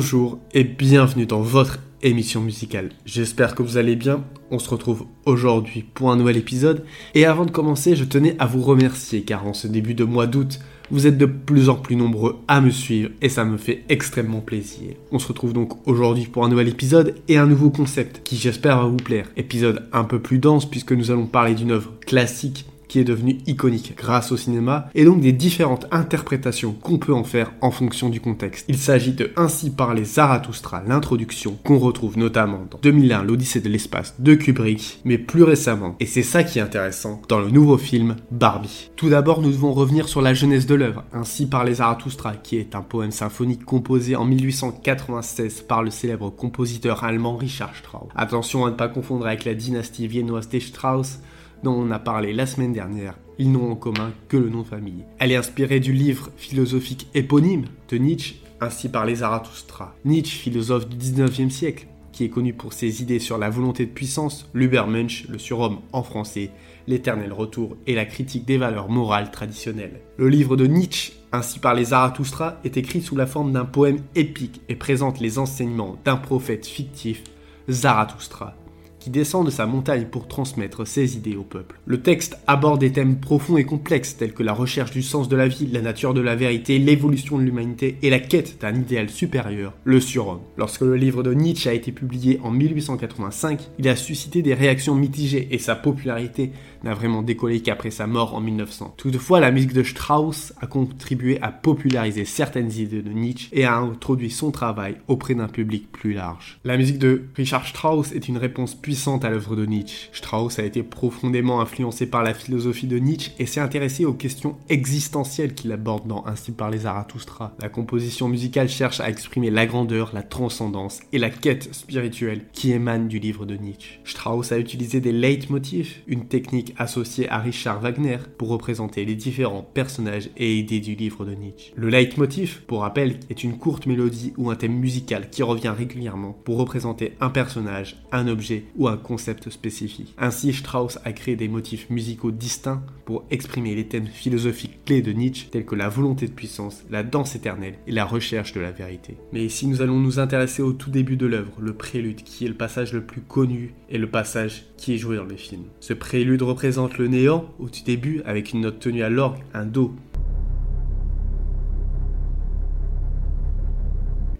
Bonjour 0.00 0.38
et 0.54 0.62
bienvenue 0.62 1.26
dans 1.26 1.40
votre 1.40 1.80
émission 2.04 2.40
musicale. 2.40 2.90
J'espère 3.04 3.56
que 3.56 3.64
vous 3.64 3.78
allez 3.78 3.96
bien. 3.96 4.22
On 4.52 4.60
se 4.60 4.70
retrouve 4.70 5.06
aujourd'hui 5.24 5.82
pour 5.82 6.12
un 6.12 6.16
nouvel 6.16 6.36
épisode. 6.36 6.84
Et 7.16 7.24
avant 7.24 7.44
de 7.44 7.50
commencer, 7.50 7.96
je 7.96 8.04
tenais 8.04 8.36
à 8.38 8.46
vous 8.46 8.62
remercier 8.62 9.22
car 9.22 9.44
en 9.44 9.54
ce 9.54 9.66
début 9.66 9.94
de 9.94 10.04
mois 10.04 10.28
d'août, 10.28 10.60
vous 10.92 11.08
êtes 11.08 11.18
de 11.18 11.26
plus 11.26 11.68
en 11.68 11.74
plus 11.74 11.96
nombreux 11.96 12.36
à 12.46 12.60
me 12.60 12.70
suivre 12.70 13.10
et 13.22 13.28
ça 13.28 13.44
me 13.44 13.56
fait 13.56 13.82
extrêmement 13.88 14.40
plaisir. 14.40 14.94
On 15.10 15.18
se 15.18 15.26
retrouve 15.26 15.52
donc 15.52 15.84
aujourd'hui 15.88 16.26
pour 16.26 16.44
un 16.44 16.48
nouvel 16.48 16.68
épisode 16.68 17.16
et 17.26 17.36
un 17.36 17.46
nouveau 17.46 17.70
concept 17.70 18.20
qui 18.22 18.36
j'espère 18.36 18.80
va 18.80 18.86
vous 18.86 18.98
plaire. 18.98 19.26
Épisode 19.36 19.88
un 19.92 20.04
peu 20.04 20.20
plus 20.20 20.38
dense 20.38 20.70
puisque 20.70 20.92
nous 20.92 21.10
allons 21.10 21.26
parler 21.26 21.56
d'une 21.56 21.72
œuvre 21.72 21.92
classique 22.06 22.66
qui 22.88 22.98
est 22.98 23.04
devenu 23.04 23.38
iconique 23.46 23.94
grâce 23.96 24.32
au 24.32 24.36
cinéma, 24.36 24.88
et 24.94 25.04
donc 25.04 25.20
des 25.20 25.32
différentes 25.32 25.86
interprétations 25.90 26.72
qu'on 26.72 26.98
peut 26.98 27.14
en 27.14 27.24
faire 27.24 27.52
en 27.60 27.70
fonction 27.70 28.08
du 28.08 28.20
contexte. 28.20 28.64
Il 28.68 28.78
s'agit 28.78 29.12
de 29.12 29.30
Ainsi 29.36 29.70
parler 29.70 30.04
Zarathustra, 30.04 30.82
l'introduction, 30.86 31.56
qu'on 31.64 31.78
retrouve 31.78 32.18
notamment 32.18 32.66
dans 32.70 32.78
2001, 32.78 33.22
l'Odyssée 33.22 33.60
de 33.60 33.68
l'espace 33.68 34.14
de 34.18 34.34
Kubrick, 34.34 35.00
mais 35.04 35.18
plus 35.18 35.42
récemment, 35.42 35.96
et 36.00 36.06
c'est 36.06 36.22
ça 36.22 36.42
qui 36.44 36.58
est 36.58 36.62
intéressant, 36.62 37.22
dans 37.28 37.40
le 37.40 37.50
nouveau 37.50 37.78
film 37.78 38.16
Barbie. 38.30 38.90
Tout 38.96 39.10
d'abord, 39.10 39.42
nous 39.42 39.50
devons 39.50 39.72
revenir 39.72 40.08
sur 40.08 40.22
la 40.22 40.34
jeunesse 40.34 40.66
de 40.66 40.74
l'œuvre, 40.74 41.04
Ainsi 41.12 41.46
parler 41.46 41.74
Zarathustra, 41.74 42.34
qui 42.34 42.56
est 42.56 42.74
un 42.74 42.82
poème 42.82 43.10
symphonique 43.10 43.64
composé 43.64 44.16
en 44.16 44.24
1896 44.24 45.62
par 45.62 45.82
le 45.82 45.90
célèbre 45.90 46.30
compositeur 46.30 47.04
allemand 47.04 47.36
Richard 47.36 47.74
Strauss. 47.74 48.08
Attention 48.14 48.64
à 48.64 48.70
ne 48.70 48.76
pas 48.76 48.88
confondre 48.88 49.26
avec 49.26 49.44
la 49.44 49.54
dynastie 49.54 50.06
viennoise 50.06 50.48
des 50.48 50.60
Strauss, 50.60 51.18
dont 51.62 51.74
on 51.74 51.90
a 51.90 51.98
parlé 51.98 52.32
la 52.32 52.46
semaine 52.46 52.72
dernière, 52.72 53.18
ils 53.38 53.50
n'ont 53.50 53.70
en 53.70 53.76
commun 53.76 54.12
que 54.28 54.36
le 54.36 54.48
nom 54.48 54.62
de 54.62 54.66
famille. 54.66 55.04
Elle 55.18 55.32
est 55.32 55.36
inspirée 55.36 55.80
du 55.80 55.92
livre 55.92 56.30
philosophique 56.36 57.08
éponyme 57.14 57.66
de 57.88 57.96
Nietzsche, 57.96 58.36
ainsi 58.60 58.88
par 58.88 59.06
les 59.06 59.16
Zarathustra. 59.16 59.94
Nietzsche, 60.04 60.38
philosophe 60.38 60.88
du 60.88 60.96
19e 60.96 61.50
siècle, 61.50 61.86
qui 62.12 62.24
est 62.24 62.30
connu 62.30 62.52
pour 62.52 62.72
ses 62.72 63.00
idées 63.00 63.20
sur 63.20 63.38
la 63.38 63.48
volonté 63.48 63.86
de 63.86 63.92
puissance, 63.92 64.48
l'Ubermensch, 64.52 65.28
le 65.28 65.38
surhomme 65.38 65.78
en 65.92 66.02
français, 66.02 66.50
l'éternel 66.88 67.32
retour 67.32 67.76
et 67.86 67.94
la 67.94 68.06
critique 68.06 68.44
des 68.44 68.58
valeurs 68.58 68.88
morales 68.88 69.30
traditionnelles. 69.30 70.00
Le 70.16 70.28
livre 70.28 70.56
de 70.56 70.66
Nietzsche, 70.66 71.12
ainsi 71.30 71.60
par 71.60 71.74
les 71.74 71.84
Zarathustra, 71.84 72.56
est 72.64 72.76
écrit 72.76 73.02
sous 73.02 73.14
la 73.14 73.26
forme 73.26 73.52
d'un 73.52 73.66
poème 73.66 74.00
épique 74.16 74.62
et 74.68 74.74
présente 74.74 75.20
les 75.20 75.38
enseignements 75.38 75.96
d'un 76.04 76.16
prophète 76.16 76.66
fictif, 76.66 77.22
Zarathustra, 77.70 78.54
qui 79.00 79.10
descend 79.10 79.46
de 79.46 79.50
sa 79.50 79.66
montagne 79.66 80.06
pour 80.10 80.28
transmettre 80.28 80.86
ses 80.86 81.16
idées 81.16 81.36
au 81.36 81.42
peuple. 81.42 81.78
Le 81.86 82.02
texte 82.02 82.38
aborde 82.46 82.80
des 82.80 82.92
thèmes 82.92 83.20
profonds 83.20 83.56
et 83.56 83.64
complexes 83.64 84.16
tels 84.16 84.32
que 84.32 84.42
la 84.42 84.52
recherche 84.52 84.90
du 84.90 85.02
sens 85.02 85.28
de 85.28 85.36
la 85.36 85.48
vie, 85.48 85.66
la 85.66 85.80
nature 85.80 86.14
de 86.14 86.20
la 86.20 86.36
vérité, 86.36 86.78
l'évolution 86.78 87.38
de 87.38 87.42
l'humanité 87.42 87.96
et 88.02 88.10
la 88.10 88.18
quête 88.18 88.60
d'un 88.60 88.74
idéal 88.74 89.10
supérieur, 89.10 89.74
le 89.84 90.00
surhomme. 90.00 90.40
Lorsque 90.56 90.82
le 90.82 90.96
livre 90.96 91.22
de 91.22 91.32
Nietzsche 91.32 91.70
a 91.70 91.74
été 91.74 91.92
publié 91.92 92.40
en 92.42 92.50
1885, 92.50 93.68
il 93.78 93.88
a 93.88 93.96
suscité 93.96 94.42
des 94.42 94.54
réactions 94.54 94.94
mitigées 94.94 95.48
et 95.50 95.58
sa 95.58 95.74
popularité 95.74 96.52
n'a 96.82 96.94
vraiment 96.94 97.22
décollé 97.22 97.60
qu'après 97.60 97.90
sa 97.90 98.06
mort 98.06 98.34
en 98.34 98.40
1900. 98.40 98.94
Toutefois, 98.96 99.40
la 99.40 99.50
musique 99.50 99.72
de 99.72 99.82
Strauss 99.82 100.52
a 100.60 100.66
contribué 100.66 101.40
à 101.42 101.50
populariser 101.50 102.24
certaines 102.24 102.72
idées 102.72 103.02
de 103.02 103.10
Nietzsche 103.10 103.48
et 103.52 103.64
a 103.64 103.76
introduit 103.76 104.30
son 104.30 104.50
travail 104.50 104.96
auprès 105.08 105.34
d'un 105.34 105.48
public 105.48 105.90
plus 105.90 106.12
large. 106.12 106.58
La 106.64 106.76
musique 106.76 106.98
de 106.98 107.24
Richard 107.34 107.66
Strauss 107.66 108.12
est 108.12 108.28
une 108.28 108.38
réponse 108.38 108.74
puissante 108.74 109.24
à 109.24 109.30
l'œuvre 109.30 109.56
de 109.56 109.66
Nietzsche. 109.66 110.08
Strauss 110.12 110.58
a 110.58 110.64
été 110.64 110.82
profondément 110.82 111.60
influencé 111.60 112.06
par 112.06 112.22
la 112.22 112.34
philosophie 112.34 112.86
de 112.86 112.98
Nietzsche 112.98 113.32
et 113.38 113.46
s'est 113.46 113.60
intéressé 113.60 114.04
aux 114.04 114.14
questions 114.14 114.56
existentielles 114.68 115.54
qu'il 115.54 115.72
aborde 115.72 116.06
dans 116.06 116.24
Ainsi 116.26 116.52
par 116.52 116.70
les 116.70 116.78
Zarathustra. 116.78 117.56
La 117.60 117.68
composition 117.68 118.28
musicale 118.28 118.68
cherche 118.68 119.00
à 119.00 119.08
exprimer 119.08 119.50
la 119.50 119.66
grandeur, 119.66 120.10
la 120.12 120.22
transcendance 120.22 121.00
et 121.12 121.18
la 121.18 121.30
quête 121.30 121.74
spirituelle 121.74 122.44
qui 122.52 122.72
émanent 122.72 123.06
du 123.06 123.18
livre 123.18 123.46
de 123.46 123.56
Nietzsche. 123.56 124.00
Strauss 124.04 124.52
a 124.52 124.58
utilisé 124.58 125.00
des 125.00 125.12
leitmotifs, 125.12 126.02
une 126.06 126.26
technique 126.26 126.67
associée 126.76 127.28
à 127.28 127.38
Richard 127.38 127.80
Wagner 127.80 128.18
pour 128.36 128.48
représenter 128.48 129.04
les 129.04 129.14
différents 129.14 129.62
personnages 129.62 130.30
et 130.36 130.56
idées 130.56 130.80
du 130.80 130.94
livre 130.94 131.24
de 131.24 131.34
Nietzsche. 131.34 131.72
Le 131.76 131.88
leitmotiv, 131.88 132.62
pour 132.66 132.80
rappel, 132.80 133.20
est 133.30 133.44
une 133.44 133.58
courte 133.58 133.86
mélodie 133.86 134.32
ou 134.36 134.50
un 134.50 134.56
thème 134.56 134.76
musical 134.76 135.30
qui 135.30 135.42
revient 135.42 135.72
régulièrement 135.76 136.32
pour 136.44 136.58
représenter 136.58 137.14
un 137.20 137.30
personnage, 137.30 137.96
un 138.12 138.28
objet 138.28 138.64
ou 138.76 138.88
un 138.88 138.96
concept 138.96 139.50
spécifique. 139.50 140.14
Ainsi, 140.18 140.52
Strauss 140.52 140.98
a 141.04 141.12
créé 141.12 141.36
des 141.36 141.48
motifs 141.48 141.90
musicaux 141.90 142.30
distincts 142.30 142.82
pour 143.04 143.24
exprimer 143.30 143.74
les 143.74 143.88
thèmes 143.88 144.06
philosophiques 144.06 144.84
clés 144.84 145.02
de 145.02 145.12
Nietzsche 145.12 145.48
tels 145.50 145.64
que 145.64 145.74
la 145.74 145.88
volonté 145.88 146.26
de 146.26 146.32
puissance, 146.32 146.84
la 146.90 147.02
danse 147.02 147.36
éternelle 147.36 147.78
et 147.86 147.92
la 147.92 148.04
recherche 148.04 148.52
de 148.52 148.60
la 148.60 148.70
vérité. 148.70 149.16
Mais 149.32 149.44
ici, 149.44 149.66
nous 149.66 149.82
allons 149.82 149.98
nous 149.98 150.18
intéresser 150.18 150.62
au 150.62 150.72
tout 150.72 150.90
début 150.90 151.16
de 151.16 151.26
l'œuvre, 151.26 151.52
le 151.58 151.74
prélude, 151.74 152.22
qui 152.22 152.44
est 152.44 152.48
le 152.48 152.54
passage 152.54 152.92
le 152.92 153.04
plus 153.04 153.22
connu 153.22 153.74
et 153.88 153.98
le 153.98 154.10
passage 154.10 154.64
qui 154.76 154.94
est 154.94 154.98
joué 154.98 155.16
dans 155.16 155.24
les 155.24 155.36
films. 155.36 155.64
Ce 155.80 155.92
prélude 155.92 156.42
le 156.62 157.06
néant 157.06 157.44
au 157.58 157.68
tout 157.68 157.84
début 157.84 158.22
avec 158.24 158.52
une 158.52 158.62
note 158.62 158.80
tenue 158.80 159.02
à 159.02 159.08
l'orgue, 159.08 159.38
un 159.54 159.64
Do. 159.64 159.94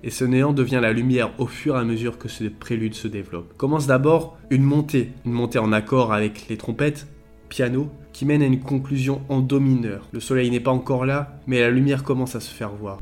Et 0.03 0.11
ce 0.11 0.25
néant 0.25 0.53
devient 0.53 0.79
la 0.81 0.93
lumière 0.93 1.31
au 1.39 1.47
fur 1.47 1.77
et 1.77 1.79
à 1.79 1.85
mesure 1.85 2.19
que 2.19 2.29
ce 2.29 2.45
prélude 2.45 2.95
se 2.95 3.09
développe. 3.09 3.57
Commence 3.57 3.87
d'abord 3.87 4.39
une 4.51 4.63
montée, 4.63 5.13
une 5.27 5.33
montée 5.33 5.59
en 5.59 5.73
accord 5.73 6.13
avec 6.13 6.49
les 6.49 6.57
trompettes, 6.57 7.09
piano, 7.49 7.91
qui 8.13 8.25
mène 8.25 8.43
à 8.43 8.47
une 8.47 8.61
conclusion 8.61 9.23
en 9.29 9.41
Do 9.41 9.61
mineur. 9.61 10.09
Le 10.13 10.21
soleil 10.21 10.51
n'est 10.51 10.61
pas 10.61 10.71
encore 10.71 11.05
là, 11.05 11.41
mais 11.47 11.61
la 11.61 11.71
lumière 11.71 12.05
commence 12.05 12.37
à 12.37 12.41
se 12.41 12.51
faire 12.51 12.71
voir. 12.71 12.99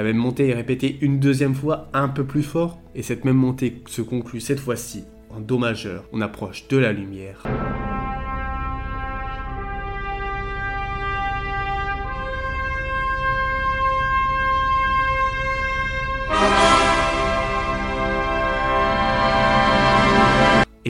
La 0.00 0.04
même 0.04 0.16
montée 0.16 0.48
est 0.48 0.54
répétée 0.54 0.96
une 1.02 1.20
deuxième 1.20 1.54
fois 1.54 1.90
un 1.92 2.08
peu 2.08 2.24
plus 2.24 2.42
fort, 2.42 2.80
et 2.94 3.02
cette 3.02 3.26
même 3.26 3.36
montée 3.36 3.82
se 3.86 4.00
conclut 4.00 4.40
cette 4.40 4.58
fois-ci 4.58 5.04
en 5.28 5.40
Do 5.40 5.58
majeur. 5.58 6.04
On 6.14 6.22
approche 6.22 6.66
de 6.68 6.78
la 6.78 6.90
lumière. 6.90 7.42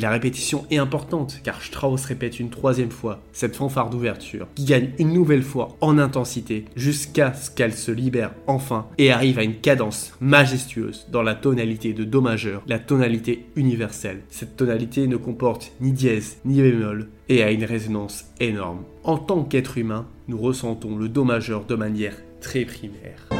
La 0.01 0.09
répétition 0.09 0.65
est 0.71 0.79
importante, 0.79 1.41
car 1.45 1.61
Strauss 1.61 2.07
répète 2.07 2.41
une 2.41 2.49
troisième 2.49 2.91
fois 2.91 3.21
cette 3.33 3.55
fanfare 3.55 3.91
d'ouverture, 3.91 4.47
qui 4.55 4.65
gagne 4.65 4.93
une 4.99 5.13
nouvelle 5.13 5.43
fois 5.43 5.77
en 5.83 5.99
intensité, 5.99 6.65
jusqu'à 6.75 7.35
ce 7.35 7.51
qu'elle 7.51 7.75
se 7.75 7.93
libère 7.93 8.33
enfin 8.47 8.87
et 8.97 9.13
arrive 9.13 9.39
à 9.39 9.45
une 9.45 9.61
cadence 9.61 10.15
majestueuse 10.21 11.07
dans 11.13 11.23
la 11.23 11.35
tonalité 11.35 11.93
de 11.93 12.05
Do 12.05 12.23
majeur, 12.23 12.63
la 12.67 12.79
tonalité 12.79 13.45
universelle. 13.57 14.23
Cette 14.31 14.57
tonalité 14.57 15.07
ne 15.07 15.17
comporte 15.17 15.73
ni 15.83 15.93
dièse 15.93 16.39
ni 16.47 16.63
bémol 16.63 17.09
et 17.29 17.43
a 17.43 17.51
une 17.51 17.65
résonance 17.65 18.25
énorme. 18.41 18.85
En 19.05 19.19
tant 19.19 19.45
qu'être 19.45 19.77
humain, 19.77 20.07
nous 20.29 20.39
ressentons 20.39 20.97
le 20.97 21.11
Do 21.11 21.25
majeur 21.25 21.67
de 21.67 21.75
manière 21.75 22.17
très 22.41 22.65
primaire. 22.65 23.40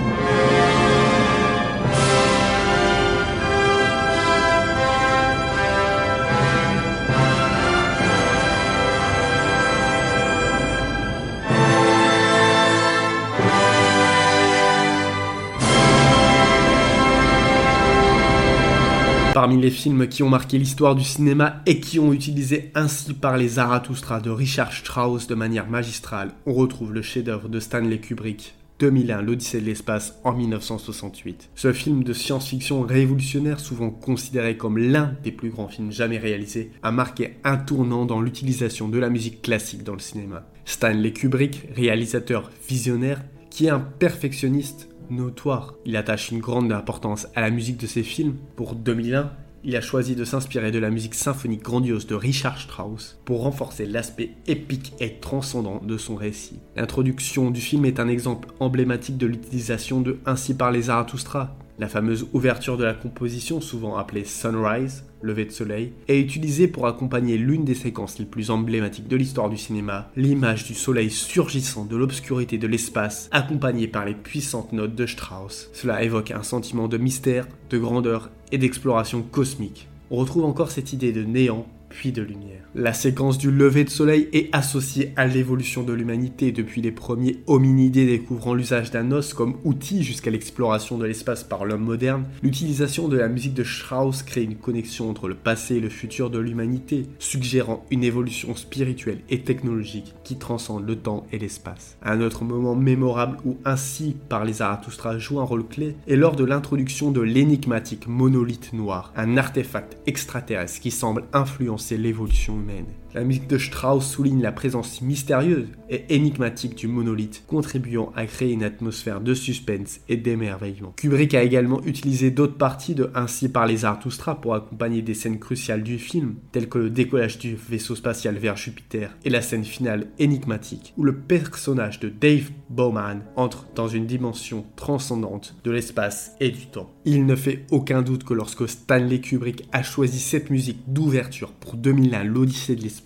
Films 19.71 20.09
qui 20.09 20.23
ont 20.23 20.29
marqué 20.29 20.59
l'histoire 20.59 20.95
du 20.95 21.05
cinéma 21.05 21.63
et 21.67 21.81
qui 21.81 21.99
ont 21.99 22.13
utilisé 22.13 22.71
ainsi 22.75 23.15
par 23.15 23.37
les 23.37 23.49
Zarathustra 23.49 24.21
de 24.21 24.31
Richard 24.31 24.73
Strauss 24.73 25.27
de 25.27 25.35
manière 25.35 25.69
magistrale, 25.69 26.33
on 26.47 26.53
retrouve 26.53 26.93
le 26.93 27.03
chef-d'œuvre 27.03 27.49
de 27.49 27.61
Stanley 27.61 27.99
Kubrick, 27.99 28.55
2001, 28.81 29.23
l'Odyssée 29.23 29.61
de 29.61 29.67
l'espace 29.67 30.19
en 30.25 30.33
1968. 30.33 31.51
Ce 31.55 31.73
film 31.73 32.03
de 32.03 32.13
science-fiction 32.13 32.81
révolutionnaire, 32.83 33.61
souvent 33.61 33.91
considéré 33.91 34.57
comme 34.57 34.79
l'un 34.79 35.15
des 35.23 35.33
plus 35.33 35.51
grands 35.51 35.69
films 35.69 35.93
jamais 35.93 36.19
réalisés, 36.19 36.71
a 36.83 36.91
marqué 36.91 37.37
un 37.45 37.59
tournant 37.59 38.07
dans 38.07 38.21
l'utilisation 38.21 38.89
de 38.89 38.99
la 38.99 39.11
musique 39.11 39.43
classique 39.43 39.85
dans 39.85 39.93
le 39.93 39.99
cinéma. 39.99 40.47
Stanley 40.65 41.13
Kubrick, 41.13 41.69
réalisateur 41.77 42.51
visionnaire, 42.69 43.23
qui 43.51 43.67
est 43.67 43.71
un 43.71 43.81
perfectionniste 43.81 44.89
notoire. 45.11 45.75
Il 45.85 45.97
attache 45.97 46.31
une 46.31 46.41
grande 46.41 46.73
importance 46.73 47.27
à 47.35 47.43
la 47.43 47.51
musique 47.51 47.77
de 47.77 47.87
ses 47.87 48.03
films. 48.03 48.37
Pour 48.57 48.75
2001, 48.75 49.31
il 49.63 49.77
a 49.77 49.81
choisi 49.81 50.17
de 50.17 50.25
s'inspirer 50.25 50.71
de 50.71 50.79
la 50.79 50.91
musique 50.91 51.15
symphonique 51.15 51.63
grandiose 51.63 52.07
de 52.07 52.15
Richard 52.15 52.61
Strauss 52.61 53.19
pour 53.25 53.43
renforcer 53.43 53.87
l'aspect 53.87 54.31
épique 54.47 54.93
et 55.01 55.15
transcendant 55.21 55.81
de 55.85 55.97
son 55.99 56.17
récit. 56.17 56.61
L'introduction 56.77 57.51
du 57.51 57.61
film 57.61 57.85
est 57.85 58.01
un 58.01 58.09
exemple 58.09 58.49
emblématique 58.59 59.19
de 59.19 59.27
l'utilisation 59.27 60.01
de 60.01 60.19
Ainsi 60.27 60.55
par 60.55 60.71
les 60.71 60.83
Zarathustra, 60.83 61.57
La 61.81 61.89
fameuse 61.89 62.27
ouverture 62.35 62.77
de 62.77 62.85
la 62.85 62.93
composition, 62.93 63.63
souvent 63.63 63.97
appelée 63.97 64.27
Sunrise, 64.27 65.07
lever 65.23 65.47
de 65.47 65.51
soleil, 65.51 65.95
est 66.09 66.21
utilisée 66.21 66.69
pour 66.69 66.87
accompagner 66.87 67.39
l'une 67.39 67.65
des 67.65 67.75
séquences 67.75 68.19
les 68.19 68.27
plus 68.27 68.51
emblématiques 68.51 69.09
de 69.09 69.17
l'histoire 69.17 69.49
du 69.49 69.57
cinéma, 69.57 70.11
l'image 70.15 70.67
du 70.67 70.75
soleil 70.75 71.11
surgissant 71.11 71.87
de 71.87 71.97
l'obscurité 71.97 72.59
de 72.59 72.67
l'espace, 72.67 73.31
accompagnée 73.33 73.89
par 73.89 74.05
les 74.05 74.13
puissantes 74.13 74.75
notes 74.75 74.95
de 74.95 75.07
Strauss. 75.07 75.71
Cela 75.73 76.03
évoque 76.03 76.33
un 76.33 76.43
sentiment 76.43 76.87
de 76.87 76.99
mystère, 76.99 77.49
de 77.71 77.79
grandeur 77.79 78.29
et 78.53 78.59
d'exploration 78.59 79.23
cosmique. 79.23 79.89
On 80.11 80.17
retrouve 80.17 80.45
encore 80.45 80.71
cette 80.71 80.93
idée 80.93 81.13
de 81.13 81.25
néant 81.25 81.67
puis 81.91 82.13
de 82.13 82.23
lumière. 82.23 82.63
La 82.75 82.95
séquence 82.95 83.37
du 83.37 83.51
lever 83.51 83.85
de 83.85 83.91
soleil 83.91 84.29
est 84.33 84.49
associée 84.53 85.13
à 85.17 85.27
l'évolution 85.27 85.83
de 85.83 85.93
l'humanité 85.93 86.53
depuis 86.53 86.81
les 86.81 86.93
premiers 86.93 87.39
hominidés 87.47 88.07
découvrant 88.07 88.55
l'usage 88.55 88.93
d'un 88.93 89.11
os 89.11 89.35
comme 89.35 89.57
outil 89.65 90.05
jusqu'à 90.05 90.31
l'exploration 90.31 90.97
de 90.97 91.05
l'espace 91.05 91.43
par 91.43 91.65
l'homme 91.65 91.83
moderne. 91.83 92.25
L'utilisation 92.43 93.09
de 93.09 93.19
la 93.19 93.29
musique 93.29 93.55
de 93.55 93.65
Strauss 93.65 94.23
crée 94.23 94.45
une 94.45 94.55
connexion 94.55 95.11
entre 95.11 95.29
le 95.29 95.35
passé 95.35 95.77
et 95.77 95.81
le 95.81 95.89
futur 95.89 96.31
de 96.31 96.39
l'humanité, 96.39 97.07
suggérant 97.19 97.85
une 97.91 98.05
évolution 98.05 98.55
spirituelle 98.55 99.21
et 99.29 99.43
technologique 99.43 100.15
qui 100.23 100.39
transcende 100.39 100.87
le 100.87 100.97
temps 100.97 101.27
et 101.33 101.39
l'espace. 101.39 101.99
Un 102.03 102.21
autre 102.21 102.45
moment 102.45 102.77
mémorable 102.77 103.39
où 103.45 103.57
ainsi 103.65 104.17
par 104.29 104.45
les 104.45 104.55
Zarathustra 104.55 105.19
joue 105.19 105.41
un 105.41 105.45
rôle 105.45 105.67
clé 105.67 105.97
est 106.07 106.17
lors 106.17 106.37
de 106.37 106.45
l'introduction 106.45 107.11
de 107.11 107.21
l'énigmatique 107.21 108.07
monolithe 108.07 108.73
noir, 108.73 109.13
un 109.17 109.37
artefact 109.37 109.97
extraterrestre 110.07 110.81
qui 110.81 110.93
semble 110.93 111.25
influencer 111.33 111.80
c'est 111.81 111.97
l'évolution 111.97 112.55
humaine. 112.55 112.87
La 113.13 113.25
musique 113.25 113.49
de 113.49 113.59
Strauss 113.59 114.09
souligne 114.09 114.41
la 114.41 114.53
présence 114.53 115.03
mystérieuse 115.03 115.67
et 115.89 116.15
énigmatique 116.15 116.77
du 116.77 116.87
monolithe, 116.87 117.43
contribuant 117.49 118.13
à 118.15 118.25
créer 118.27 118.53
une 118.53 118.63
atmosphère 118.63 119.21
de 119.21 119.35
suspense 119.35 119.99
et 120.09 120.17
d'émerveillement. 120.17 120.93
Kubrick 120.97 121.35
a 121.35 121.43
également 121.43 121.83
utilisé 121.85 122.31
d'autres 122.31 122.57
parties 122.57 122.95
de 122.95 123.11
Ainsi 123.17 123.49
par 123.49 123.67
les 123.67 123.79
Zarathustra 123.79 124.41
pour 124.41 124.55
accompagner 124.55 125.03
des 125.03 125.15
scènes 125.15 125.41
cruciales 125.41 125.83
du 125.83 125.99
film, 125.99 126.37
telles 126.53 126.69
que 126.69 126.79
le 126.79 126.91
décollage 126.91 127.39
du 127.39 127.57
vaisseau 127.57 127.97
spatial 127.97 128.37
vers 128.37 128.57
Jupiter 128.57 129.17
et 129.25 129.31
la 129.31 129.43
scène 129.43 129.65
finale 129.65 130.07
énigmatique, 130.21 130.95
où 130.97 131.03
le 131.03 131.17
personnage 131.17 131.99
de 131.99 132.09
Dave 132.09 132.51
Bowman 132.69 133.23
entre 133.35 133.67
dans 133.75 133.89
une 133.89 134.07
dimension 134.07 134.65
transcendante 134.77 135.57
de 135.65 135.73
l'espace 135.73 136.37
et 136.39 136.53
du 136.53 136.67
temps. 136.67 136.91
Il 137.05 137.27
ne 137.27 137.35
fait 137.35 137.67
aucun 137.73 138.03
doute 138.03 138.23
que 138.23 138.35
lorsque 138.35 138.69
Stanley 138.69 139.21
Kubrick 139.21 139.65
a 139.73 139.83
choisi 139.83 140.21
cette 140.21 140.51
musique 140.51 140.85
d'ouverture 140.87 141.51
pour 141.51 141.75
2001 141.75 142.23
l'Odyssée 142.23 142.77
de 142.77 142.83
l'espace, 142.83 143.00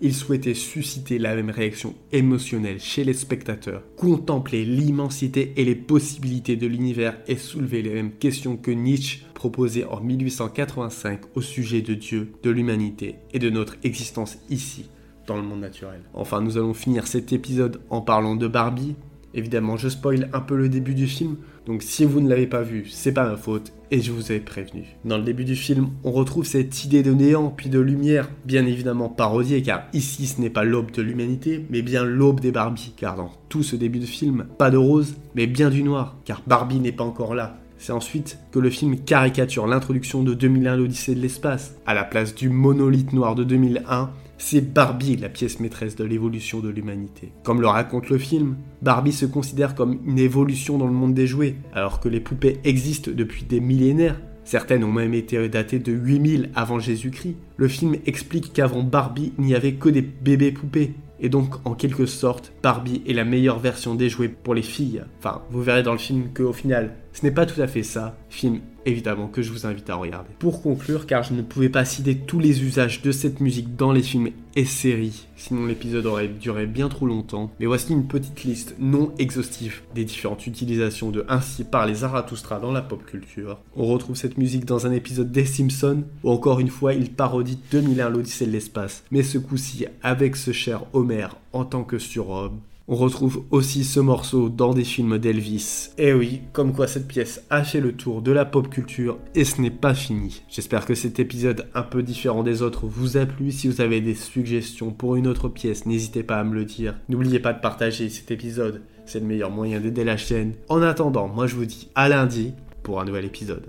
il 0.00 0.14
souhaitait 0.14 0.54
susciter 0.54 1.18
la 1.18 1.34
même 1.34 1.50
réaction 1.50 1.94
émotionnelle 2.12 2.80
chez 2.80 3.04
les 3.04 3.14
spectateurs, 3.14 3.82
contempler 3.96 4.64
l'immensité 4.64 5.52
et 5.56 5.64
les 5.64 5.74
possibilités 5.74 6.56
de 6.56 6.66
l'univers 6.66 7.16
et 7.26 7.36
soulever 7.36 7.82
les 7.82 7.94
mêmes 7.94 8.12
questions 8.12 8.56
que 8.56 8.70
Nietzsche 8.70 9.24
proposait 9.34 9.84
en 9.84 10.00
1885 10.00 11.20
au 11.34 11.40
sujet 11.40 11.82
de 11.82 11.94
Dieu, 11.94 12.32
de 12.42 12.50
l'humanité 12.50 13.16
et 13.32 13.38
de 13.38 13.50
notre 13.50 13.76
existence 13.82 14.38
ici, 14.50 14.90
dans 15.26 15.36
le 15.36 15.42
monde 15.42 15.60
naturel. 15.60 16.00
Enfin, 16.12 16.40
nous 16.40 16.56
allons 16.58 16.74
finir 16.74 17.06
cet 17.06 17.32
épisode 17.32 17.80
en 17.90 18.00
parlant 18.00 18.36
de 18.36 18.48
Barbie, 18.48 18.96
Évidemment, 19.34 19.76
je 19.76 19.88
spoil 19.88 20.28
un 20.32 20.40
peu 20.40 20.56
le 20.56 20.68
début 20.68 20.94
du 20.94 21.08
film, 21.08 21.36
donc 21.66 21.82
si 21.82 22.04
vous 22.04 22.20
ne 22.20 22.28
l'avez 22.28 22.46
pas 22.46 22.62
vu, 22.62 22.86
c'est 22.88 23.12
pas 23.12 23.28
ma 23.28 23.36
faute, 23.36 23.72
et 23.90 24.00
je 24.00 24.12
vous 24.12 24.30
ai 24.30 24.38
prévenu. 24.38 24.84
Dans 25.04 25.18
le 25.18 25.24
début 25.24 25.44
du 25.44 25.56
film, 25.56 25.88
on 26.04 26.12
retrouve 26.12 26.44
cette 26.44 26.84
idée 26.84 27.02
de 27.02 27.12
néant 27.12 27.52
puis 27.54 27.68
de 27.68 27.80
lumière, 27.80 28.30
bien 28.44 28.64
évidemment 28.64 29.08
parodiée, 29.08 29.62
car 29.62 29.88
ici 29.92 30.26
ce 30.26 30.40
n'est 30.40 30.50
pas 30.50 30.62
l'aube 30.62 30.92
de 30.92 31.02
l'humanité, 31.02 31.66
mais 31.68 31.82
bien 31.82 32.04
l'aube 32.04 32.40
des 32.40 32.52
Barbie, 32.52 32.92
car 32.96 33.16
dans 33.16 33.32
tout 33.48 33.64
ce 33.64 33.74
début 33.74 33.98
de 33.98 34.06
film, 34.06 34.46
pas 34.56 34.70
de 34.70 34.76
rose, 34.76 35.16
mais 35.34 35.48
bien 35.48 35.68
du 35.68 35.82
noir, 35.82 36.16
car 36.24 36.42
Barbie 36.46 36.78
n'est 36.78 36.92
pas 36.92 37.04
encore 37.04 37.34
là. 37.34 37.58
C'est 37.76 37.92
ensuite 37.92 38.38
que 38.52 38.60
le 38.60 38.70
film 38.70 38.96
caricature 38.98 39.66
l'introduction 39.66 40.22
de 40.22 40.32
2001 40.32 40.76
l'Odyssée 40.76 41.14
de 41.14 41.20
l'espace. 41.20 41.74
À 41.86 41.92
la 41.92 42.04
place 42.04 42.34
du 42.34 42.48
monolithe 42.48 43.12
noir 43.12 43.34
de 43.34 43.44
2001, 43.44 44.10
c'est 44.38 44.72
Barbie 44.72 45.16
la 45.16 45.28
pièce 45.28 45.60
maîtresse 45.60 45.96
de 45.96 46.04
l'évolution 46.04 46.60
de 46.60 46.68
l'humanité. 46.68 47.32
Comme 47.42 47.60
le 47.60 47.66
raconte 47.66 48.08
le 48.08 48.18
film, 48.18 48.56
Barbie 48.82 49.12
se 49.12 49.26
considère 49.26 49.74
comme 49.74 49.98
une 50.06 50.18
évolution 50.18 50.78
dans 50.78 50.86
le 50.86 50.92
monde 50.92 51.14
des 51.14 51.26
jouets, 51.26 51.56
alors 51.72 52.00
que 52.00 52.08
les 52.08 52.20
poupées 52.20 52.58
existent 52.64 53.10
depuis 53.14 53.44
des 53.44 53.60
millénaires. 53.60 54.20
Certaines 54.44 54.84
ont 54.84 54.92
même 54.92 55.14
été 55.14 55.48
datées 55.48 55.78
de 55.78 55.92
8000 55.92 56.50
avant 56.54 56.78
Jésus-Christ. 56.78 57.36
Le 57.56 57.68
film 57.68 57.96
explique 58.04 58.52
qu'avant 58.52 58.82
Barbie, 58.82 59.32
il 59.38 59.44
n'y 59.44 59.54
avait 59.54 59.74
que 59.74 59.88
des 59.88 60.02
bébés 60.02 60.52
poupées. 60.52 60.94
Et 61.20 61.30
donc, 61.30 61.54
en 61.64 61.74
quelque 61.74 62.04
sorte, 62.04 62.52
Barbie 62.62 63.02
est 63.06 63.14
la 63.14 63.24
meilleure 63.24 63.58
version 63.58 63.94
des 63.94 64.10
jouets 64.10 64.28
pour 64.28 64.54
les 64.54 64.62
filles. 64.62 65.02
Enfin, 65.18 65.42
vous 65.50 65.62
verrez 65.62 65.82
dans 65.82 65.92
le 65.92 65.98
film 65.98 66.28
qu'au 66.34 66.52
final, 66.52 66.96
ce 67.12 67.24
n'est 67.24 67.32
pas 67.32 67.46
tout 67.46 67.60
à 67.62 67.66
fait 67.66 67.82
ça. 67.82 68.18
Film 68.34 68.58
évidemment 68.84 69.28
que 69.28 69.42
je 69.42 69.52
vous 69.52 69.64
invite 69.64 69.88
à 69.88 69.94
regarder. 69.94 70.30
Pour 70.40 70.60
conclure, 70.60 71.06
car 71.06 71.22
je 71.22 71.34
ne 71.34 71.42
pouvais 71.42 71.68
pas 71.68 71.84
citer 71.84 72.16
tous 72.16 72.40
les 72.40 72.64
usages 72.64 73.00
de 73.00 73.12
cette 73.12 73.38
musique 73.38 73.76
dans 73.76 73.92
les 73.92 74.02
films 74.02 74.30
et 74.56 74.64
séries, 74.64 75.28
sinon 75.36 75.66
l'épisode 75.66 76.04
aurait 76.06 76.26
duré 76.26 76.66
bien 76.66 76.88
trop 76.88 77.06
longtemps, 77.06 77.52
mais 77.60 77.66
voici 77.66 77.92
une 77.92 78.08
petite 78.08 78.42
liste 78.42 78.74
non 78.80 79.12
exhaustive 79.20 79.82
des 79.94 80.04
différentes 80.04 80.48
utilisations 80.48 81.12
de 81.12 81.24
Ainsi 81.28 81.62
par 81.62 81.86
les 81.86 81.94
Zarathustra 81.94 82.58
dans 82.58 82.72
la 82.72 82.82
pop 82.82 83.06
culture. 83.06 83.60
On 83.76 83.86
retrouve 83.86 84.16
cette 84.16 84.36
musique 84.36 84.64
dans 84.64 84.84
un 84.84 84.92
épisode 84.92 85.30
des 85.30 85.46
Simpsons, 85.46 86.02
où 86.24 86.30
encore 86.30 86.58
une 86.58 86.70
fois 86.70 86.92
il 86.94 87.12
parodie 87.12 87.60
2001 87.70 88.08
l'Odyssée 88.08 88.46
de 88.46 88.50
l'espace, 88.50 89.04
mais 89.12 89.22
ce 89.22 89.38
coup-ci 89.38 89.86
avec 90.02 90.34
ce 90.34 90.50
cher 90.50 90.86
Homer 90.92 91.28
en 91.52 91.64
tant 91.64 91.84
que 91.84 92.00
surhomme. 92.00 92.58
On 92.86 92.96
retrouve 92.96 93.44
aussi 93.50 93.82
ce 93.82 93.98
morceau 93.98 94.50
dans 94.50 94.74
des 94.74 94.84
films 94.84 95.16
d'Elvis. 95.16 95.88
Et 95.96 96.08
eh 96.08 96.12
oui, 96.12 96.42
comme 96.52 96.74
quoi 96.74 96.86
cette 96.86 97.08
pièce 97.08 97.42
a 97.48 97.64
fait 97.64 97.80
le 97.80 97.92
tour 97.92 98.20
de 98.20 98.30
la 98.30 98.44
pop 98.44 98.68
culture 98.68 99.18
et 99.34 99.44
ce 99.44 99.62
n'est 99.62 99.70
pas 99.70 99.94
fini. 99.94 100.42
J'espère 100.50 100.84
que 100.84 100.94
cet 100.94 101.18
épisode 101.18 101.66
un 101.74 101.82
peu 101.82 102.02
différent 102.02 102.42
des 102.42 102.60
autres 102.60 102.86
vous 102.86 103.16
a 103.16 103.24
plu. 103.24 103.52
Si 103.52 103.68
vous 103.68 103.80
avez 103.80 104.02
des 104.02 104.14
suggestions 104.14 104.90
pour 104.90 105.16
une 105.16 105.26
autre 105.26 105.48
pièce, 105.48 105.86
n'hésitez 105.86 106.22
pas 106.22 106.36
à 106.36 106.44
me 106.44 106.54
le 106.54 106.66
dire. 106.66 106.94
N'oubliez 107.08 107.38
pas 107.38 107.54
de 107.54 107.60
partager 107.60 108.10
cet 108.10 108.30
épisode, 108.30 108.82
c'est 109.06 109.20
le 109.20 109.26
meilleur 109.26 109.50
moyen 109.50 109.80
d'aider 109.80 110.04
la 110.04 110.18
chaîne. 110.18 110.52
En 110.68 110.82
attendant, 110.82 111.26
moi 111.26 111.46
je 111.46 111.54
vous 111.54 111.64
dis 111.64 111.88
à 111.94 112.10
lundi 112.10 112.52
pour 112.82 113.00
un 113.00 113.06
nouvel 113.06 113.24
épisode. 113.24 113.62